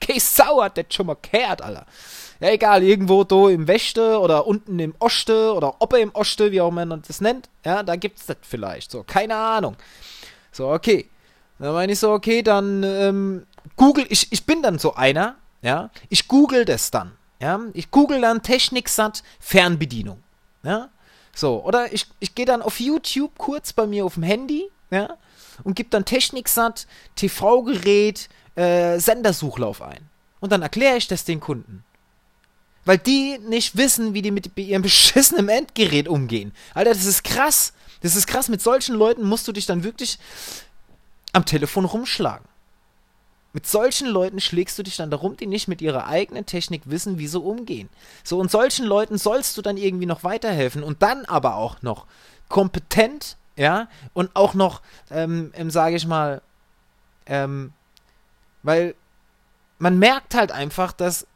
Kein 0.00 0.20
Sau 0.20 0.62
hat 0.62 0.78
das 0.78 0.86
schon 0.90 1.06
mal 1.06 1.16
gehört, 1.20 1.62
Alter. 1.62 1.84
Ja, 2.40 2.50
egal, 2.50 2.82
irgendwo 2.84 3.24
da 3.24 3.48
im 3.48 3.66
Westen 3.66 4.16
oder 4.16 4.46
unten 4.46 4.78
im 4.78 4.94
Oste 5.00 5.52
oder 5.52 5.74
ob 5.80 5.92
er 5.92 5.98
im 5.98 6.14
Oste, 6.14 6.52
wie 6.52 6.60
auch 6.60 6.70
man 6.70 7.02
das 7.06 7.20
nennt. 7.20 7.48
Ja, 7.64 7.82
da 7.82 7.96
gibt's 7.96 8.26
das 8.26 8.36
vielleicht. 8.42 8.90
So, 8.92 9.02
keine 9.02 9.34
Ahnung. 9.34 9.76
So, 10.52 10.68
okay. 10.70 11.10
Dann 11.58 11.72
meine 11.72 11.92
ich 11.92 11.98
so, 11.98 12.12
okay, 12.12 12.42
dann 12.42 12.84
ähm, 12.84 13.46
Google, 13.76 14.06
ich, 14.08 14.28
ich 14.30 14.46
bin 14.46 14.62
dann 14.62 14.78
so 14.78 14.94
einer, 14.94 15.34
ja, 15.62 15.90
ich 16.08 16.28
google 16.28 16.64
das 16.64 16.90
dann, 16.90 17.12
ja, 17.40 17.60
ich 17.74 17.90
google 17.90 18.20
dann 18.20 18.42
Techniksat 18.42 19.22
Fernbedienung, 19.40 20.22
ja, 20.62 20.88
so, 21.34 21.62
oder 21.64 21.92
ich, 21.92 22.06
ich 22.20 22.34
gehe 22.34 22.46
dann 22.46 22.62
auf 22.62 22.80
YouTube 22.80 23.38
kurz 23.38 23.72
bei 23.72 23.86
mir 23.86 24.04
auf 24.04 24.14
dem 24.14 24.22
Handy, 24.24 24.68
ja, 24.90 25.16
und 25.64 25.74
gebe 25.74 25.88
dann 25.90 26.04
Techniksat 26.04 26.86
TV-Gerät 27.16 28.28
äh, 28.54 28.98
Sendersuchlauf 28.98 29.82
ein. 29.82 30.08
Und 30.40 30.52
dann 30.52 30.62
erkläre 30.62 30.96
ich 30.96 31.08
das 31.08 31.24
den 31.24 31.40
Kunden. 31.40 31.84
Weil 32.84 32.98
die 32.98 33.38
nicht 33.38 33.76
wissen, 33.76 34.14
wie 34.14 34.22
die 34.22 34.30
mit 34.30 34.56
ihrem 34.56 34.82
beschissenen 34.90 35.48
Endgerät 35.48 36.08
umgehen. 36.08 36.52
Alter, 36.74 36.94
das 36.94 37.04
ist 37.04 37.24
krass. 37.24 37.72
Das 38.00 38.16
ist 38.16 38.26
krass. 38.26 38.48
Mit 38.48 38.62
solchen 38.62 38.94
Leuten 38.94 39.24
musst 39.24 39.46
du 39.48 39.52
dich 39.52 39.66
dann 39.66 39.84
wirklich 39.84 40.18
am 41.32 41.44
Telefon 41.44 41.84
rumschlagen. 41.84 42.46
Mit 43.58 43.66
solchen 43.66 44.06
Leuten 44.06 44.38
schlägst 44.38 44.78
du 44.78 44.84
dich 44.84 44.94
dann 44.94 45.10
darum, 45.10 45.36
die 45.36 45.48
nicht 45.48 45.66
mit 45.66 45.82
ihrer 45.82 46.06
eigenen 46.06 46.46
Technik 46.46 46.82
wissen, 46.84 47.18
wie 47.18 47.26
sie 47.26 47.40
umgehen. 47.40 47.88
So, 48.22 48.38
und 48.38 48.52
solchen 48.52 48.86
Leuten 48.86 49.18
sollst 49.18 49.56
du 49.56 49.62
dann 49.62 49.76
irgendwie 49.76 50.06
noch 50.06 50.22
weiterhelfen 50.22 50.84
und 50.84 51.02
dann 51.02 51.24
aber 51.24 51.56
auch 51.56 51.82
noch 51.82 52.06
kompetent, 52.48 53.36
ja, 53.56 53.88
und 54.12 54.30
auch 54.34 54.54
noch, 54.54 54.80
ähm, 55.10 55.50
ähm 55.56 55.70
sage 55.72 55.96
ich 55.96 56.06
mal, 56.06 56.40
ähm, 57.26 57.72
weil 58.62 58.94
man 59.80 59.98
merkt 59.98 60.36
halt 60.36 60.52
einfach, 60.52 60.92
dass 60.92 61.26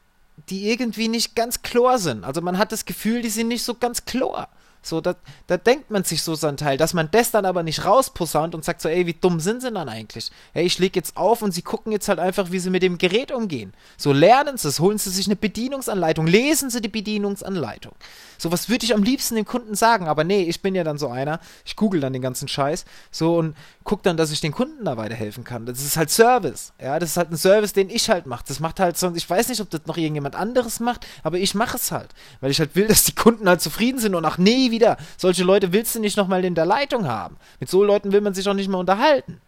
die 0.48 0.70
irgendwie 0.70 1.08
nicht 1.08 1.34
ganz 1.34 1.62
klar 1.62 1.98
sind. 1.98 2.22
Also 2.22 2.40
man 2.40 2.56
hat 2.56 2.70
das 2.70 2.84
Gefühl, 2.84 3.22
die 3.22 3.30
sind 3.30 3.48
nicht 3.48 3.64
so 3.64 3.74
ganz 3.74 4.04
klar. 4.04 4.48
So, 4.82 5.00
da, 5.00 5.14
da 5.46 5.56
denkt 5.56 5.90
man 5.90 6.02
sich 6.02 6.22
so 6.22 6.34
sein 6.34 6.56
Teil, 6.56 6.76
dass 6.76 6.92
man 6.92 7.08
das 7.10 7.30
dann 7.30 7.44
aber 7.44 7.62
nicht 7.62 7.84
rausposaunt 7.84 8.54
und 8.54 8.64
sagt 8.64 8.82
so, 8.82 8.88
ey, 8.88 9.06
wie 9.06 9.14
dumm 9.14 9.38
sind 9.38 9.62
sie 9.62 9.70
dann 9.70 9.88
eigentlich? 9.88 10.30
Ey, 10.54 10.64
ich 10.64 10.78
leg 10.80 10.96
jetzt 10.96 11.16
auf 11.16 11.40
und 11.40 11.52
sie 11.52 11.62
gucken 11.62 11.92
jetzt 11.92 12.08
halt 12.08 12.18
einfach, 12.18 12.50
wie 12.50 12.58
sie 12.58 12.70
mit 12.70 12.82
dem 12.82 12.98
Gerät 12.98 13.30
umgehen. 13.30 13.72
So, 13.96 14.12
lernen 14.12 14.56
sie 14.56 14.68
es, 14.68 14.80
holen 14.80 14.98
sie 14.98 15.10
sich 15.10 15.26
eine 15.26 15.36
Bedienungsanleitung, 15.36 16.26
lesen 16.26 16.68
sie 16.68 16.80
die 16.80 16.88
Bedienungsanleitung. 16.88 17.92
So, 18.38 18.50
was 18.50 18.68
würde 18.68 18.84
ich 18.84 18.92
am 18.92 19.04
liebsten 19.04 19.36
dem 19.36 19.44
Kunden 19.44 19.76
sagen? 19.76 20.08
Aber 20.08 20.24
nee, 20.24 20.42
ich 20.42 20.62
bin 20.62 20.74
ja 20.74 20.82
dann 20.82 20.98
so 20.98 21.08
einer, 21.08 21.38
ich 21.64 21.76
google 21.76 22.00
dann 22.00 22.12
den 22.12 22.22
ganzen 22.22 22.48
Scheiß, 22.48 22.84
so, 23.12 23.36
und 23.36 23.56
guck 23.84 24.02
dann, 24.02 24.16
dass 24.16 24.32
ich 24.32 24.40
den 24.40 24.50
Kunden 24.50 24.84
da 24.84 24.96
weiterhelfen 24.96 25.44
kann. 25.44 25.64
Das 25.64 25.80
ist 25.80 25.96
halt 25.96 26.10
Service, 26.10 26.72
ja, 26.82 26.98
das 26.98 27.10
ist 27.10 27.16
halt 27.16 27.30
ein 27.30 27.36
Service, 27.36 27.72
den 27.72 27.88
ich 27.88 28.10
halt 28.10 28.26
mache. 28.26 28.42
Das 28.48 28.58
macht 28.58 28.80
halt 28.80 28.98
sonst, 28.98 29.16
ich 29.16 29.30
weiß 29.30 29.48
nicht, 29.48 29.60
ob 29.60 29.70
das 29.70 29.82
noch 29.86 29.96
irgendjemand 29.96 30.34
anderes 30.34 30.80
macht, 30.80 31.06
aber 31.22 31.38
ich 31.38 31.54
mache 31.54 31.76
es 31.76 31.92
halt, 31.92 32.10
weil 32.40 32.50
ich 32.50 32.58
halt 32.58 32.74
will, 32.74 32.88
dass 32.88 33.04
die 33.04 33.14
Kunden 33.14 33.48
halt 33.48 33.60
zufrieden 33.60 34.00
sind 34.00 34.16
und 34.16 34.24
ach 34.24 34.38
nee, 34.38 34.71
wieder. 34.72 34.96
Solche 35.16 35.44
Leute 35.44 35.72
willst 35.72 35.94
du 35.94 36.00
nicht 36.00 36.16
nochmal 36.16 36.44
in 36.44 36.56
der 36.56 36.66
Leitung 36.66 37.06
haben. 37.06 37.36
Mit 37.60 37.70
so 37.70 37.84
Leuten 37.84 38.10
will 38.10 38.20
man 38.20 38.34
sich 38.34 38.48
auch 38.48 38.54
nicht 38.54 38.68
mehr 38.68 38.80
unterhalten. 38.80 39.40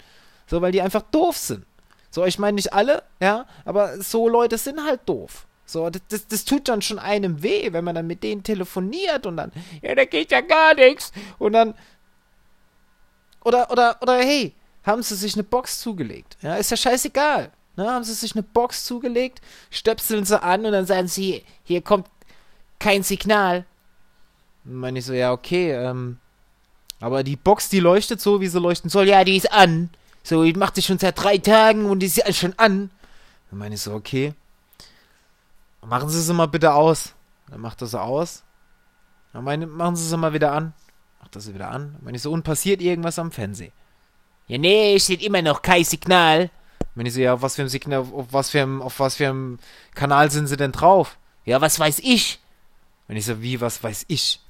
So, 0.47 0.63
weil 0.63 0.71
die 0.71 0.83
einfach 0.83 1.03
doof 1.03 1.37
sind. 1.37 1.67
So, 2.11 2.25
ich 2.25 2.39
meine 2.39 2.55
nicht 2.55 2.73
alle, 2.73 3.03
ja, 3.21 3.45
aber 3.65 4.01
so 4.01 4.29
Leute 4.29 4.57
sind 4.57 4.85
halt 4.85 5.01
doof. 5.07 5.47
So, 5.67 5.91
das, 5.91 6.03
das, 6.09 6.29
das, 6.29 6.45
tut 6.45 6.69
dann 6.69 6.81
schon 6.81 7.01
einem 7.01 7.43
weh, 7.43 7.73
wenn 7.73 7.83
man 7.83 7.97
dann 7.97 8.07
mit 8.07 8.23
denen 8.23 8.45
telefoniert 8.45 9.27
und 9.27 9.39
dann, 9.39 9.51
ja, 9.83 9.97
da 9.97 10.05
geht 10.05 10.31
ja 10.31 10.41
gar 10.41 10.75
nichts. 10.75 11.11
Und 11.39 11.55
dann, 11.55 11.75
oder, 13.43 13.69
oder, 13.71 13.97
oder, 14.01 14.19
hey, 14.19 14.55
haben 14.85 15.03
sie 15.03 15.17
sich 15.17 15.35
eine 15.35 15.43
Box 15.43 15.81
zugelegt? 15.81 16.37
Ja, 16.43 16.55
ist 16.55 16.71
ja 16.71 16.77
scheißegal. 16.77 17.51
Ne, 17.77 17.91
haben 17.91 18.05
sie 18.05 18.15
sich 18.15 18.35
eine 18.35 18.45
Box 18.45 18.85
zugelegt, 18.85 19.41
stöpseln 19.71 20.25
sie 20.25 20.41
an 20.41 20.65
und 20.65 20.71
dann 20.71 20.87
sagen 20.87 21.09
sie, 21.09 21.45
hier 21.65 21.83
kommt 21.83 22.07
kein 22.79 23.03
Signal. 23.03 23.65
Dann 24.65 24.77
meine 24.77 24.99
ich 24.99 25.05
so, 25.05 25.13
ja, 25.13 25.33
okay, 25.33 25.73
ähm, 25.73 26.19
aber 27.01 27.23
die 27.23 27.37
Box, 27.37 27.69
die 27.69 27.81
leuchtet 27.81 28.21
so, 28.21 28.41
wie 28.41 28.49
sie 28.49 28.59
leuchten 28.59 28.91
soll. 28.91 29.09
Ja, 29.09 29.25
die 29.25 29.37
ist 29.37 29.53
an. 29.53 29.91
So, 30.23 30.43
ich 30.43 30.57
mach 30.57 30.71
die 30.71 30.83
schon 30.83 30.99
seit 30.99 31.23
drei 31.23 31.39
Tagen 31.39 31.87
und 31.87 31.99
die 32.01 32.07
ist 32.07 32.17
ja 32.17 32.33
schon 32.33 32.55
an. 32.59 32.91
Dann 33.51 33.59
meine 33.59 33.75
ich 33.75 33.83
so, 33.83 33.93
okay. 33.93 34.35
Machen 35.83 36.09
Sie 36.09 36.23
sie 36.23 36.33
mal 36.33 36.47
bitte 36.47 36.73
aus. 36.73 37.13
Dann 37.51 37.61
macht 37.61 37.83
er 37.83 37.89
sie 37.89 38.01
aus. 38.01 38.43
Dann 39.35 39.45
meine, 39.45 39.67
machen 39.67 39.97
Sie 39.97 40.09
sie 40.09 40.17
mal 40.17 40.33
wieder 40.33 40.53
an. 40.53 40.73
Macht 41.21 41.35
er 41.35 41.43
sie 41.43 41.55
wieder 41.55 41.71
an. 41.71 41.93
Dann 41.93 42.05
meine 42.05 42.17
ich 42.17 42.23
so, 42.23 42.33
und 42.33 42.43
passiert 42.43 42.81
irgendwas 42.81 43.19
am 43.19 43.31
Fernsehen. 43.31 43.73
Ja, 44.47 44.57
nee, 44.57 44.99
steht 44.99 45.23
immer 45.23 45.43
noch 45.43 45.61
kein 45.61 45.85
Signal. 45.85 46.51
Wenn 46.95 47.07
ich 47.07 47.15
so, 47.15 47.21
ja, 47.21 47.35
auf 47.35 47.43
was 47.43 47.57
für 47.57 47.63
ein 47.63 47.69
Signal, 47.69 48.01
auf 48.01 48.29
was 48.31 48.51
für 48.51 48.63
ein, 48.63 48.81
auf 48.81 48.99
was 49.01 49.17
für 49.17 49.29
ein 49.29 49.59
Kanal 49.95 50.31
sind 50.31 50.47
sie 50.47 50.57
denn 50.57 50.73
drauf? 50.73 51.19
Ja, 51.45 51.61
was 51.61 51.79
weiß 51.79 51.99
ich? 51.99 52.41
Wenn 53.09 53.17
ich 53.17 53.27
so, 53.27 53.43
wie, 53.43 53.61
was 53.61 53.83
weiß 53.83 54.07
ich? 54.09 54.41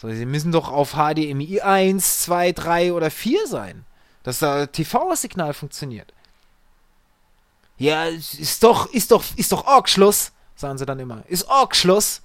So, 0.00 0.08
sie 0.08 0.24
müssen 0.24 0.50
doch 0.50 0.72
auf 0.72 0.92
HDMI 0.92 1.60
1, 1.60 2.20
2, 2.20 2.52
3 2.52 2.92
oder 2.94 3.10
4 3.10 3.46
sein. 3.46 3.84
Dass 4.22 4.38
da 4.38 4.66
TV-Signal 4.66 5.52
funktioniert. 5.52 6.12
Ja, 7.76 8.04
ist 8.04 8.62
doch, 8.62 8.86
ist 8.92 9.10
doch, 9.10 9.24
ist 9.36 9.52
doch 9.52 9.66
Orgschluss, 9.66 10.32
sagen 10.56 10.78
sie 10.78 10.86
dann 10.86 10.98
immer. 10.98 11.22
Ist 11.28 11.48
Orgschluss. 11.48 12.22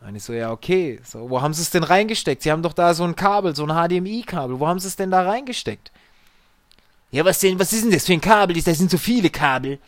Und 0.00 0.16
ich 0.16 0.22
so, 0.22 0.34
ja, 0.34 0.50
okay. 0.50 1.00
So, 1.02 1.30
wo 1.30 1.40
haben 1.40 1.54
sie 1.54 1.62
es 1.62 1.70
denn 1.70 1.82
reingesteckt? 1.82 2.42
Sie 2.42 2.52
haben 2.52 2.62
doch 2.62 2.74
da 2.74 2.92
so 2.92 3.04
ein 3.04 3.16
Kabel, 3.16 3.56
so 3.56 3.66
ein 3.66 3.88
HDMI-Kabel. 3.88 4.60
Wo 4.60 4.66
haben 4.66 4.80
sie 4.80 4.88
es 4.88 4.96
denn 4.96 5.10
da 5.10 5.22
reingesteckt? 5.22 5.92
Ja, 7.10 7.24
was 7.24 7.38
denn, 7.38 7.58
was 7.58 7.72
ist 7.72 7.84
denn 7.84 7.90
das 7.90 8.04
für 8.04 8.12
ein 8.12 8.20
Kabel? 8.20 8.60
Das 8.60 8.78
sind 8.78 8.90
so 8.90 8.98
viele 8.98 9.30
Kabel. 9.30 9.78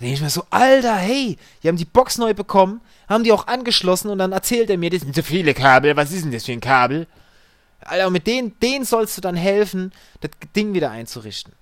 Denke 0.00 0.14
ich 0.14 0.20
mir 0.20 0.30
so, 0.30 0.44
Alter, 0.50 0.94
hey, 0.96 1.38
die 1.62 1.68
haben 1.68 1.76
die 1.76 1.86
Box 1.86 2.18
neu 2.18 2.34
bekommen, 2.34 2.80
haben 3.08 3.24
die 3.24 3.32
auch 3.32 3.46
angeschlossen 3.46 4.10
und 4.10 4.18
dann 4.18 4.32
erzählt 4.32 4.68
er 4.68 4.76
mir, 4.76 4.90
das 4.90 5.00
sind 5.00 5.14
so 5.14 5.22
viele 5.22 5.54
Kabel, 5.54 5.96
was 5.96 6.12
ist 6.12 6.24
denn 6.24 6.32
das 6.32 6.44
für 6.44 6.52
ein 6.52 6.60
Kabel? 6.60 7.06
Alter, 7.80 8.08
und 8.08 8.12
mit 8.12 8.26
denen, 8.26 8.58
denen 8.60 8.84
sollst 8.84 9.16
du 9.16 9.20
dann 9.20 9.36
helfen, 9.36 9.92
das 10.20 10.30
Ding 10.54 10.74
wieder 10.74 10.90
einzurichten. 10.90 11.54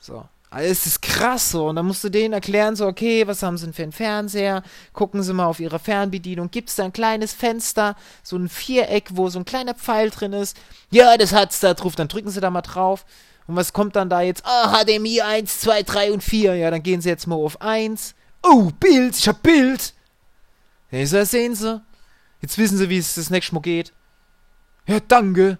So. 0.00 0.24
Also 0.50 0.70
es 0.70 0.86
ist 0.86 1.02
krass 1.02 1.50
so. 1.50 1.68
Und 1.68 1.76
dann 1.76 1.86
musst 1.86 2.02
du 2.04 2.08
denen 2.08 2.32
erklären, 2.32 2.74
so, 2.74 2.86
okay, 2.86 3.26
was 3.26 3.42
haben 3.42 3.58
sie 3.58 3.66
denn 3.66 3.74
für 3.74 3.82
einen 3.82 3.92
Fernseher? 3.92 4.62
Gucken 4.92 5.22
sie 5.22 5.34
mal 5.34 5.46
auf 5.46 5.60
ihre 5.60 5.78
Fernbedienung. 5.78 6.50
Gibt 6.50 6.70
es 6.70 6.76
da 6.76 6.84
ein 6.84 6.92
kleines 6.92 7.32
Fenster, 7.34 7.96
so 8.22 8.36
ein 8.36 8.48
Viereck, 8.48 9.10
wo 9.12 9.28
so 9.28 9.38
ein 9.38 9.44
kleiner 9.44 9.74
Pfeil 9.74 10.10
drin 10.10 10.32
ist? 10.32 10.56
Ja, 10.90 11.16
das 11.18 11.32
hat's 11.32 11.60
da 11.60 11.74
drauf. 11.74 11.96
Dann 11.96 12.08
drücken 12.08 12.30
sie 12.30 12.40
da 12.40 12.50
mal 12.50 12.62
drauf. 12.62 13.04
Und 13.48 13.56
was 13.56 13.72
kommt 13.72 13.96
dann 13.96 14.10
da 14.10 14.20
jetzt? 14.20 14.44
Ah, 14.44 14.84
HDMI 14.84 15.22
1, 15.22 15.60
2, 15.60 15.82
3 15.82 16.12
und 16.12 16.22
4. 16.22 16.54
Ja, 16.54 16.70
dann 16.70 16.82
gehen 16.82 17.00
sie 17.00 17.08
jetzt 17.08 17.26
mal 17.26 17.34
auf 17.34 17.60
1. 17.60 18.14
Oh, 18.42 18.70
Bild, 18.78 19.16
ich 19.16 19.26
hab 19.26 19.42
Bild. 19.42 19.94
Ja, 20.90 21.04
so, 21.06 21.24
sehen 21.24 21.54
sie. 21.54 21.82
Jetzt 22.40 22.58
wissen 22.58 22.76
sie, 22.78 22.88
wie 22.90 22.98
es 22.98 23.14
das 23.14 23.30
nächste 23.30 23.54
Mal 23.54 23.62
geht. 23.62 23.92
Ja, 24.86 25.00
danke. 25.00 25.58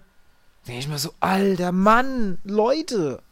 Denke 0.67 0.79
ich 0.79 0.87
mir 0.87 0.99
so, 0.99 1.13
alter 1.19 1.71
Mann, 1.71 2.37
Leute. 2.43 3.23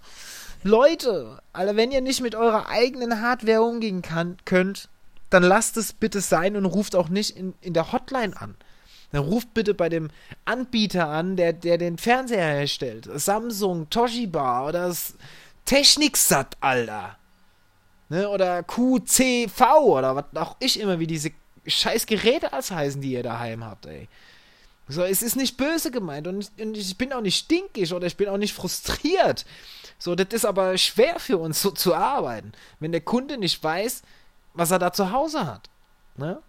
Leute, 0.63 1.39
Alter, 1.53 1.75
wenn 1.75 1.91
ihr 1.91 2.01
nicht 2.01 2.21
mit 2.21 2.33
eurer 2.33 2.67
eigenen 2.67 3.21
Hardware 3.21 3.61
umgehen 3.61 4.01
kann, 4.01 4.37
könnt, 4.43 4.89
dann 5.29 5.43
lasst 5.43 5.77
es 5.77 5.93
bitte 5.93 6.19
sein 6.19 6.55
und 6.55 6.65
ruft 6.65 6.95
auch 6.95 7.09
nicht 7.09 7.37
in, 7.37 7.53
in 7.61 7.73
der 7.73 7.91
Hotline 7.91 8.35
an. 8.35 8.55
Dann 9.11 9.23
ruft 9.23 9.53
bitte 9.53 9.73
bei 9.73 9.89
dem 9.89 10.09
Anbieter 10.45 11.07
an, 11.07 11.37
der, 11.37 11.53
der 11.53 11.77
den 11.77 11.97
Fernseher 11.97 12.55
herstellt. 12.55 13.07
Samsung, 13.15 13.89
Toshiba 13.89 14.67
oder 14.67 14.93
Techniksat, 15.65 16.57
Alter. 16.59 17.17
Ne? 18.09 18.29
Oder 18.29 18.63
QCV 18.63 19.61
oder 19.79 20.15
was 20.15 20.25
auch 20.35 20.55
ich 20.59 20.79
immer, 20.79 20.99
wie 20.99 21.07
diese 21.07 21.31
scheiß 21.65 22.05
Geräte 22.05 22.53
als 22.53 22.71
heißen, 22.71 23.01
die 23.01 23.11
ihr 23.11 23.23
daheim 23.23 23.63
habt, 23.63 23.85
ey. 23.85 24.07
So, 24.89 25.03
es 25.03 25.21
ist 25.21 25.35
nicht 25.35 25.57
böse 25.57 25.91
gemeint 25.91 26.27
und 26.27 26.39
ich, 26.39 26.63
und 26.63 26.77
ich 26.77 26.97
bin 26.97 27.11
auch 27.11 27.21
nicht 27.21 27.37
stinkig 27.37 27.93
oder 27.93 28.07
ich 28.07 28.15
bin 28.15 28.29
auch 28.29 28.37
nicht 28.37 28.53
frustriert. 28.53 29.45
So, 29.99 30.15
das 30.15 30.27
ist 30.31 30.45
aber 30.45 30.77
schwer 30.77 31.19
für 31.19 31.37
uns 31.37 31.61
so 31.61 31.71
zu 31.71 31.93
arbeiten, 31.93 32.53
wenn 32.79 32.93
der 32.93 33.01
Kunde 33.01 33.37
nicht 33.37 33.61
weiß, 33.61 34.03
was 34.53 34.71
er 34.71 34.79
da 34.79 34.93
zu 34.93 35.11
Hause 35.11 35.45
hat. 35.45 35.69
Ne? 36.15 36.41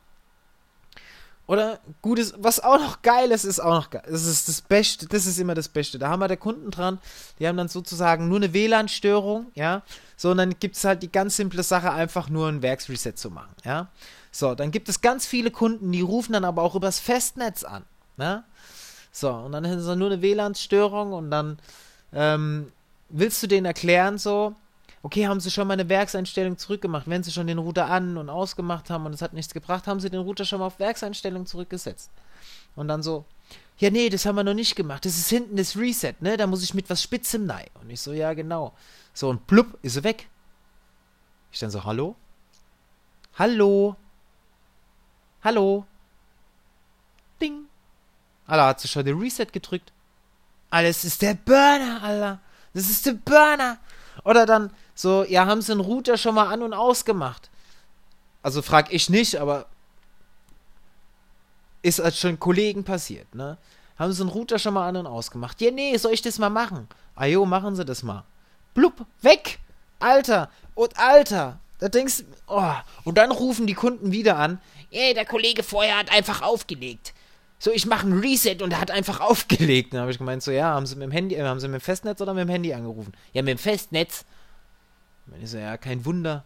Oder 1.48 1.80
gutes, 2.02 2.34
was 2.36 2.60
auch 2.60 2.78
noch 2.78 3.00
geil 3.00 3.30
ist, 3.30 3.44
ist 3.44 3.58
auch 3.58 3.72
noch 3.72 3.90
geil. 3.90 4.02
Das 4.06 4.26
ist 4.26 4.48
das 4.48 4.60
Beste, 4.60 5.08
das 5.08 5.24
ist 5.24 5.38
immer 5.38 5.54
das 5.54 5.70
Beste. 5.70 5.98
Da 5.98 6.10
haben 6.10 6.20
wir 6.20 6.28
der 6.28 6.36
Kunden 6.36 6.70
dran, 6.70 6.98
die 7.38 7.48
haben 7.48 7.56
dann 7.56 7.68
sozusagen 7.68 8.28
nur 8.28 8.36
eine 8.36 8.52
WLAN-Störung, 8.52 9.46
ja. 9.54 9.82
So, 10.18 10.30
und 10.30 10.36
dann 10.36 10.58
gibt 10.60 10.76
es 10.76 10.84
halt 10.84 11.02
die 11.02 11.10
ganz 11.10 11.36
simple 11.36 11.62
Sache, 11.62 11.90
einfach 11.90 12.28
nur 12.28 12.48
ein 12.48 12.60
Werksreset 12.60 13.18
zu 13.18 13.30
machen, 13.30 13.54
ja. 13.64 13.88
So, 14.30 14.54
dann 14.54 14.70
gibt 14.70 14.90
es 14.90 15.00
ganz 15.00 15.24
viele 15.26 15.50
Kunden, 15.50 15.90
die 15.90 16.02
rufen 16.02 16.34
dann 16.34 16.44
aber 16.44 16.62
auch 16.62 16.74
übers 16.74 17.00
Festnetz 17.00 17.64
an, 17.64 17.84
ne? 18.18 18.44
So, 19.10 19.30
und 19.32 19.52
dann 19.52 19.64
ist 19.64 19.82
es 19.82 19.96
nur 19.96 20.10
eine 20.12 20.20
WLAN-Störung 20.20 21.14
und 21.14 21.30
dann 21.30 21.58
ähm, 22.12 22.70
willst 23.08 23.42
du 23.42 23.46
denen 23.46 23.64
erklären 23.64 24.18
so, 24.18 24.54
okay, 25.02 25.26
haben 25.26 25.40
sie 25.40 25.50
schon 25.50 25.68
mal 25.68 25.74
eine 25.74 25.88
Werkseinstellung 25.88 26.58
zurückgemacht, 26.58 27.08
wenn 27.08 27.22
sie 27.22 27.30
schon 27.30 27.46
den 27.46 27.58
Router 27.58 27.86
an 27.86 28.16
und 28.16 28.30
ausgemacht 28.30 28.90
haben 28.90 29.06
und 29.06 29.12
es 29.12 29.22
hat 29.22 29.32
nichts 29.32 29.54
gebracht, 29.54 29.86
haben 29.86 30.00
sie 30.00 30.10
den 30.10 30.20
Router 30.20 30.44
schon 30.44 30.60
mal 30.60 30.66
auf 30.66 30.78
Werkseinstellung 30.78 31.46
zurückgesetzt. 31.46 32.10
Und 32.74 32.88
dann 32.88 33.02
so, 33.02 33.24
ja, 33.78 33.90
nee, 33.90 34.08
das 34.08 34.26
haben 34.26 34.36
wir 34.36 34.44
noch 34.44 34.54
nicht 34.54 34.74
gemacht. 34.74 35.04
Das 35.04 35.16
ist 35.18 35.28
hinten 35.28 35.56
das 35.56 35.76
Reset, 35.76 36.14
ne? 36.20 36.36
Da 36.36 36.46
muss 36.46 36.62
ich 36.62 36.74
mit 36.74 36.90
was 36.90 37.02
Spitzem 37.02 37.46
nein. 37.46 37.68
Und 37.80 37.90
ich 37.90 38.00
so, 38.00 38.12
ja, 38.12 38.34
genau. 38.34 38.74
So, 39.14 39.28
und 39.28 39.46
plupp, 39.46 39.78
ist 39.82 39.94
sie 39.94 40.04
weg. 40.04 40.28
Ich 41.52 41.60
dann 41.60 41.70
so, 41.70 41.84
hallo? 41.84 42.16
Hallo? 43.38 43.96
Hallo? 45.42 45.86
Ding. 47.40 47.66
Alter, 48.46 48.66
hat 48.66 48.80
sie 48.80 48.88
schon 48.88 49.04
den 49.04 49.18
Reset 49.18 49.46
gedrückt. 49.52 49.92
Alles 50.70 51.04
ist 51.04 51.22
der 51.22 51.34
Burner, 51.34 52.02
Alter. 52.02 52.40
Das 52.74 52.90
ist 52.90 53.06
der 53.06 53.12
Burner. 53.12 53.78
Oder 54.24 54.44
dann 54.44 54.72
so, 54.98 55.22
ja, 55.22 55.46
haben 55.46 55.62
sie 55.62 55.72
den 55.72 55.78
Router 55.78 56.18
schon 56.18 56.34
mal 56.34 56.48
an 56.48 56.60
und 56.60 56.74
ausgemacht? 56.74 57.50
Also 58.42 58.62
frag 58.62 58.92
ich 58.92 59.08
nicht, 59.08 59.36
aber 59.36 59.66
ist 61.82 62.00
als 62.00 62.18
schon 62.18 62.40
Kollegen 62.40 62.82
passiert, 62.82 63.32
ne? 63.32 63.58
Haben 63.96 64.12
sie 64.12 64.24
den 64.24 64.28
Router 64.28 64.58
schon 64.58 64.74
mal 64.74 64.88
an 64.88 64.96
und 64.96 65.06
ausgemacht? 65.06 65.60
Ja, 65.60 65.70
nee, 65.70 65.96
soll 65.98 66.14
ich 66.14 66.22
das 66.22 66.40
mal 66.40 66.50
machen? 66.50 66.88
Ah 67.14 67.26
jo, 67.26 67.46
machen 67.46 67.76
sie 67.76 67.84
das 67.84 68.02
mal. 68.02 68.24
Blub, 68.74 69.06
weg! 69.22 69.60
Alter! 70.00 70.50
Und 70.74 70.98
Alter! 70.98 71.60
Da 71.78 71.88
denkst 71.88 72.24
oh. 72.48 72.74
Und 73.04 73.18
dann 73.18 73.30
rufen 73.30 73.68
die 73.68 73.74
Kunden 73.74 74.10
wieder 74.10 74.36
an. 74.36 74.60
Ey, 74.90 75.14
der 75.14 75.26
Kollege 75.26 75.62
vorher 75.62 75.96
hat 75.96 76.10
einfach 76.10 76.42
aufgelegt. 76.42 77.14
So, 77.60 77.70
ich 77.70 77.86
mache 77.86 78.08
ein 78.08 78.18
Reset 78.18 78.62
und 78.62 78.72
er 78.72 78.80
hat 78.80 78.90
einfach 78.90 79.20
aufgelegt. 79.30 79.94
Dann 79.94 80.00
habe 80.00 80.10
ich 80.10 80.18
gemeint, 80.18 80.42
so, 80.42 80.50
ja, 80.50 80.74
haben 80.74 80.86
sie 80.86 80.96
mit 80.96 81.04
dem 81.04 81.12
Handy, 81.12 81.36
äh, 81.36 81.44
haben 81.44 81.60
sie 81.60 81.68
mit 81.68 81.82
dem 81.82 81.84
Festnetz 81.84 82.20
oder 82.20 82.34
mit 82.34 82.42
dem 82.42 82.50
Handy 82.50 82.74
angerufen? 82.74 83.12
Ja, 83.32 83.42
mit 83.42 83.50
dem 83.50 83.58
Festnetz. 83.58 84.24
Ich 85.40 85.50
so, 85.50 85.58
ja, 85.58 85.76
kein 85.76 86.04
Wunder. 86.04 86.44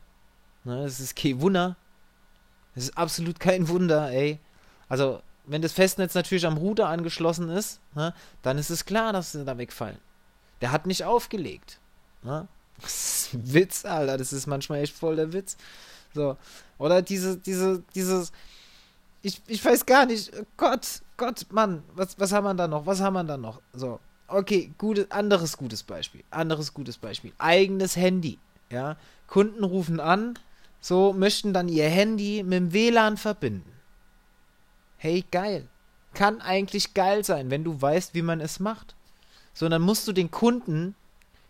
Ne, 0.64 0.82
das 0.84 1.00
ist 1.00 1.16
kein 1.16 1.40
Wunder. 1.40 1.76
Das 2.74 2.84
ist 2.84 2.96
absolut 2.96 3.40
kein 3.40 3.68
Wunder, 3.68 4.10
ey. 4.10 4.38
Also, 4.88 5.22
wenn 5.46 5.62
das 5.62 5.72
Festnetz 5.72 6.14
natürlich 6.14 6.46
am 6.46 6.56
Router 6.56 6.88
angeschlossen 6.88 7.50
ist, 7.50 7.80
ne, 7.94 8.14
dann 8.42 8.58
ist 8.58 8.70
es 8.70 8.84
klar, 8.84 9.12
dass 9.12 9.32
sie 9.32 9.44
da 9.44 9.58
wegfallen. 9.58 9.98
Der 10.60 10.70
hat 10.70 10.86
nicht 10.86 11.04
aufgelegt. 11.04 11.78
Ne? 12.22 12.46
Das 12.80 13.26
ist 13.26 13.34
ein 13.34 13.54
Witz, 13.54 13.84
Alter. 13.84 14.16
Das 14.16 14.32
ist 14.32 14.46
manchmal 14.46 14.80
echt 14.80 14.94
voll 14.94 15.16
der 15.16 15.32
Witz. 15.32 15.56
So. 16.14 16.36
Oder 16.78 17.02
diese, 17.02 17.36
diese, 17.36 17.82
dieses, 17.94 18.32
ich, 19.22 19.40
ich 19.46 19.64
weiß 19.64 19.86
gar 19.86 20.06
nicht. 20.06 20.32
Gott, 20.56 21.02
Gott, 21.16 21.46
Mann, 21.50 21.82
was, 21.94 22.18
was 22.18 22.32
haben 22.32 22.44
wir 22.44 22.54
da 22.54 22.68
noch? 22.68 22.86
Was 22.86 23.00
haben 23.00 23.14
wir 23.14 23.24
da 23.24 23.36
noch? 23.36 23.60
So, 23.72 23.98
okay, 24.28 24.72
gute, 24.78 25.06
anderes 25.10 25.56
gutes 25.56 25.82
Beispiel. 25.82 26.22
Anderes 26.30 26.72
gutes 26.72 26.98
Beispiel. 26.98 27.32
Eigenes 27.38 27.96
Handy. 27.96 28.38
Ja, 28.72 28.96
Kunden 29.28 29.62
rufen 29.62 30.00
an, 30.00 30.38
so 30.80 31.12
möchten 31.12 31.52
dann 31.52 31.68
ihr 31.68 31.88
Handy 31.88 32.42
mit 32.42 32.54
dem 32.54 32.72
WLAN 32.72 33.16
verbinden. 33.16 33.70
Hey, 34.96 35.24
geil. 35.30 35.68
Kann 36.14 36.40
eigentlich 36.40 36.94
geil 36.94 37.24
sein, 37.24 37.50
wenn 37.50 37.64
du 37.64 37.80
weißt, 37.80 38.14
wie 38.14 38.22
man 38.22 38.40
es 38.40 38.60
macht. 38.60 38.94
So, 39.54 39.68
dann 39.68 39.82
musst 39.82 40.08
du 40.08 40.12
den 40.12 40.30
Kunden 40.30 40.94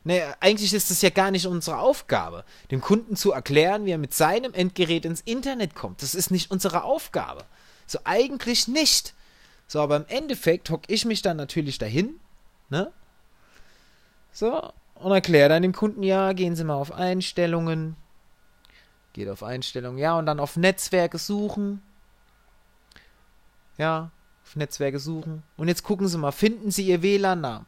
Ne, 0.05 0.35
eigentlich 0.41 0.75
ist 0.75 0.91
es 0.91 1.01
ja 1.01 1.11
gar 1.11 1.31
nicht 1.31 1.47
unsere 1.47 1.79
Aufgabe, 1.79 2.45
dem 2.73 2.81
Kunden 2.81 3.15
zu 3.15 3.31
erklären, 3.31 3.85
wie 3.85 3.93
er 3.93 3.99
mit 3.99 4.13
seinem 4.13 4.53
Endgerät 4.53 5.05
ins 5.05 5.21
Internet 5.21 5.77
kommt. 5.77 6.03
Das 6.03 6.17
ist 6.17 6.33
nicht 6.33 6.51
unsere 6.51 6.83
Aufgabe. 6.83 7.45
So 7.87 8.01
eigentlich 8.03 8.67
nicht. 8.67 9.15
So, 9.69 9.81
aber 9.81 9.97
im 9.97 10.07
Endeffekt 10.09 10.71
hock 10.71 10.83
ich 10.89 11.05
mich 11.05 11.23
dann 11.23 11.37
natürlich 11.37 11.79
dahin, 11.79 12.19
ne? 12.69 12.91
So, 14.33 14.73
und 15.03 15.13
erkläre 15.13 15.49
dann 15.49 15.63
dem 15.63 15.73
Kunden, 15.73 16.03
ja, 16.03 16.33
gehen 16.33 16.57
Sie 16.57 16.65
mal 16.65 16.75
auf 16.75 16.93
Einstellungen. 16.93 17.97
Geht 19.13 19.29
auf 19.29 19.43
Einstellungen, 19.43 19.99
ja, 19.99 20.19
und 20.19 20.27
dann 20.27 20.41
auf 20.41 20.57
Netzwerke 20.57 21.19
suchen. 21.19 21.83
Ja, 23.79 24.11
auf 24.45 24.57
Netzwerke 24.57 24.99
suchen. 24.99 25.43
Und 25.57 25.69
jetzt 25.69 25.83
gucken 25.83 26.09
Sie 26.09 26.19
mal, 26.19 26.33
finden 26.33 26.71
Sie 26.71 26.87
Ihr 26.87 27.03
WLAN-Namen. 27.03 27.67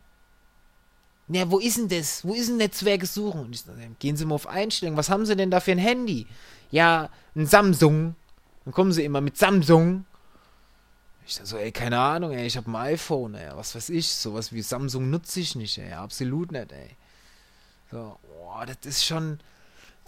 Ja, 1.28 1.50
wo 1.50 1.58
ist 1.58 1.78
denn 1.78 1.88
das? 1.88 2.24
Wo 2.24 2.34
ist 2.34 2.48
denn 2.48 2.58
Netzwerke 2.58 3.06
suchen? 3.06 3.40
Und 3.40 3.54
ich 3.54 3.62
sage, 3.62 3.80
gehen 3.98 4.16
Sie 4.16 4.26
mal 4.26 4.34
auf 4.34 4.46
Einstellungen. 4.46 4.98
Was 4.98 5.08
haben 5.08 5.24
Sie 5.24 5.34
denn 5.34 5.50
da 5.50 5.60
für 5.60 5.72
ein 5.72 5.78
Handy? 5.78 6.26
Ja, 6.70 7.08
ein 7.34 7.46
Samsung. 7.46 8.14
Dann 8.64 8.74
kommen 8.74 8.92
Sie 8.92 9.04
immer 9.04 9.20
mit 9.20 9.38
Samsung. 9.38 10.04
Ich 11.26 11.36
dachte 11.36 11.48
so, 11.48 11.56
ey, 11.56 11.72
keine 11.72 11.98
Ahnung, 11.98 12.32
ey, 12.32 12.46
ich 12.46 12.56
habe 12.58 12.70
ein 12.70 12.76
iPhone, 12.76 13.34
ey, 13.34 13.50
was 13.54 13.74
weiß 13.74 13.88
ich, 13.90 14.08
sowas 14.08 14.52
wie 14.52 14.60
Samsung 14.60 15.08
nutze 15.08 15.40
ich 15.40 15.54
nicht, 15.54 15.78
ey, 15.78 15.92
absolut 15.92 16.52
nicht, 16.52 16.70
ey. 16.72 16.96
So, 17.90 18.18
boah, 18.28 18.66
das 18.66 18.78
ist 18.84 19.04
schon, 19.04 19.38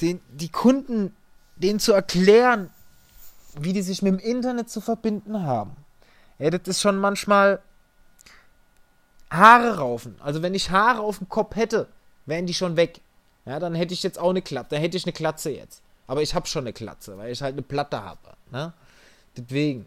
den, 0.00 0.20
die 0.28 0.48
Kunden, 0.48 1.14
denen 1.56 1.80
zu 1.80 1.92
erklären, 1.92 2.70
wie 3.58 3.72
die 3.72 3.82
sich 3.82 4.02
mit 4.02 4.12
dem 4.12 4.18
Internet 4.18 4.70
zu 4.70 4.80
verbinden 4.80 5.42
haben. 5.42 5.76
Ey, 6.38 6.50
das 6.50 6.62
ist 6.66 6.80
schon 6.80 6.98
manchmal 6.98 7.62
Haare 9.30 9.78
raufen. 9.78 10.16
Also 10.20 10.42
wenn 10.42 10.54
ich 10.54 10.70
Haare 10.70 11.00
auf 11.00 11.18
dem 11.18 11.28
Kopf 11.28 11.56
hätte, 11.56 11.88
wären 12.26 12.46
die 12.46 12.54
schon 12.54 12.76
weg. 12.76 13.00
Ja, 13.44 13.58
dann 13.58 13.74
hätte 13.74 13.94
ich 13.94 14.02
jetzt 14.02 14.18
auch 14.18 14.30
eine 14.30 14.42
Klatze, 14.42 14.70
dann 14.70 14.80
hätte 14.80 14.96
ich 14.96 15.04
eine 15.04 15.12
Klatze 15.12 15.50
jetzt. 15.50 15.82
Aber 16.06 16.22
ich 16.22 16.34
habe 16.34 16.46
schon 16.46 16.64
eine 16.64 16.72
Klatze, 16.72 17.16
weil 17.16 17.32
ich 17.32 17.42
halt 17.42 17.54
eine 17.54 17.62
Platte 17.62 18.02
habe. 18.02 18.36
Ne? 18.50 18.72
Deswegen. 19.36 19.86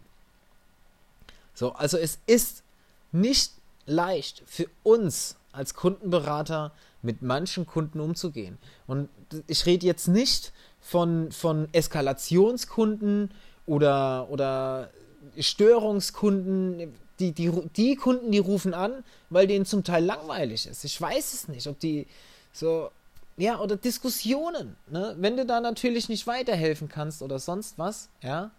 So, 1.53 1.74
also 1.74 1.98
es 1.98 2.19
ist 2.25 2.63
nicht 3.12 3.53
leicht 3.86 4.43
für 4.46 4.67
uns 4.84 5.36
als 5.51 5.74
Kundenberater 5.74 6.72
mit 7.01 7.22
manchen 7.22 7.65
Kunden 7.65 8.00
umzugehen. 8.00 8.58
Und 8.88 9.10
ich 9.48 9.65
rede 9.65 9.86
jetzt 9.86 10.08
nicht 10.08 10.51
von, 10.79 11.32
von 11.32 11.70
Eskalationskunden 11.72 13.32
oder, 13.65 14.29
oder 14.29 14.89
Störungskunden. 15.38 16.94
Die, 17.20 17.34
die, 17.34 17.51
die 17.75 17.96
Kunden, 17.96 18.32
die 18.32 18.39
rufen 18.39 18.74
an, 18.74 19.03
weil 19.29 19.46
denen 19.46 19.65
zum 19.65 19.84
Teil 19.84 20.06
langweilig 20.06 20.68
ist. 20.68 20.86
Ich 20.86 21.00
weiß 21.00 21.34
es 21.34 21.48
nicht, 21.50 21.68
ob 21.68 21.77
die 21.79 22.08
so, 22.53 22.91
ja, 23.36 23.60
oder 23.60 23.75
Diskussionen, 23.75 24.77
ne? 24.88 25.15
Wenn 25.20 25.36
du 25.36 25.46
da 25.46 25.60
natürlich 25.60 26.08
nicht 26.08 26.27
weiterhelfen 26.27 26.88
kannst 26.88 27.22
oder 27.22 27.38
sonst 27.39 27.77
was, 27.77 28.10
ja, 28.22 28.51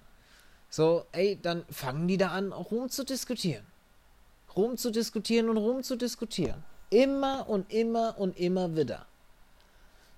so, 0.69 1.05
ey, 1.13 1.39
dann 1.41 1.65
fangen 1.71 2.07
die 2.07 2.17
da 2.17 2.29
an, 2.29 2.53
auch 2.53 2.71
rumzudiskutieren. 2.71 3.67
Rumzudiskutieren 4.55 5.49
und 5.49 5.57
rumzudiskutieren. 5.57 6.63
Immer 6.91 7.49
und 7.49 7.73
immer 7.73 8.19
und 8.19 8.39
immer 8.39 8.77
wieder. 8.77 9.07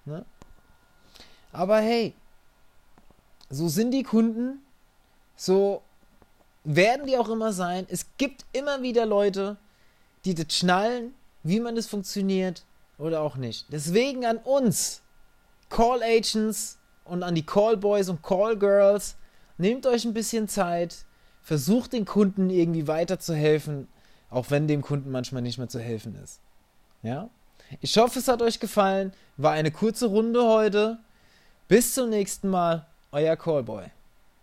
Ne? 0.05 0.25
Aber 1.53 1.79
hey, 1.79 2.15
so 3.51 3.69
sind 3.69 3.91
die 3.91 4.03
Kunden, 4.03 4.63
so 5.37 5.83
werden 6.65 7.07
die 7.07 7.19
auch 7.19 7.29
immer 7.29 7.53
sein. 7.53 7.87
Es 7.89 8.07
gibt 8.17 8.47
immer 8.53 8.83
wieder 8.83 9.05
Leute, 9.05 9.59
die 10.25 10.35
das 10.35 10.57
schnallen, 10.57 11.15
wie 11.43 11.61
man 11.61 11.77
das 11.77 11.87
funktioniert 11.87 12.65
oder 12.99 13.21
auch 13.21 13.37
nicht. 13.37 13.67
Deswegen 13.71 14.25
an 14.25 14.39
uns, 14.39 15.03
Call 15.69 16.03
Agents 16.03 16.79
und 17.05 17.23
an 17.23 17.35
die 17.35 17.45
Call 17.45 17.77
Boys 17.77 18.09
und 18.09 18.23
Call 18.23 18.57
Girls, 18.57 19.17
Nehmt 19.63 19.87
euch 19.87 20.05
ein 20.05 20.13
bisschen 20.13 20.49
Zeit, 20.49 21.05
versucht 21.41 21.93
den 21.93 22.05
Kunden 22.05 22.51
irgendwie 22.51 22.89
weiterzuhelfen, 22.89 23.87
auch 24.29 24.51
wenn 24.51 24.67
dem 24.67 24.83
Kunden 24.83 25.11
manchmal 25.11 25.43
nicht 25.43 25.59
mehr 25.59 25.69
zu 25.69 25.79
helfen 25.79 26.17
ist. 26.17 26.41
Ja? 27.03 27.29
Ich 27.81 27.97
hoffe, 27.97 28.19
es 28.19 28.29
hat 28.29 28.43
euch 28.43 28.61
gefallen. 28.61 29.13
War 29.37 29.53
eine 29.53 29.71
kurze 29.71 30.07
Runde 30.07 30.45
heute. 30.45 30.99
Bis 31.69 31.95
zum 31.95 32.11
nächsten 32.11 32.49
Mal. 32.49 32.87
Euer 33.13 33.37
Callboy. 33.37 33.85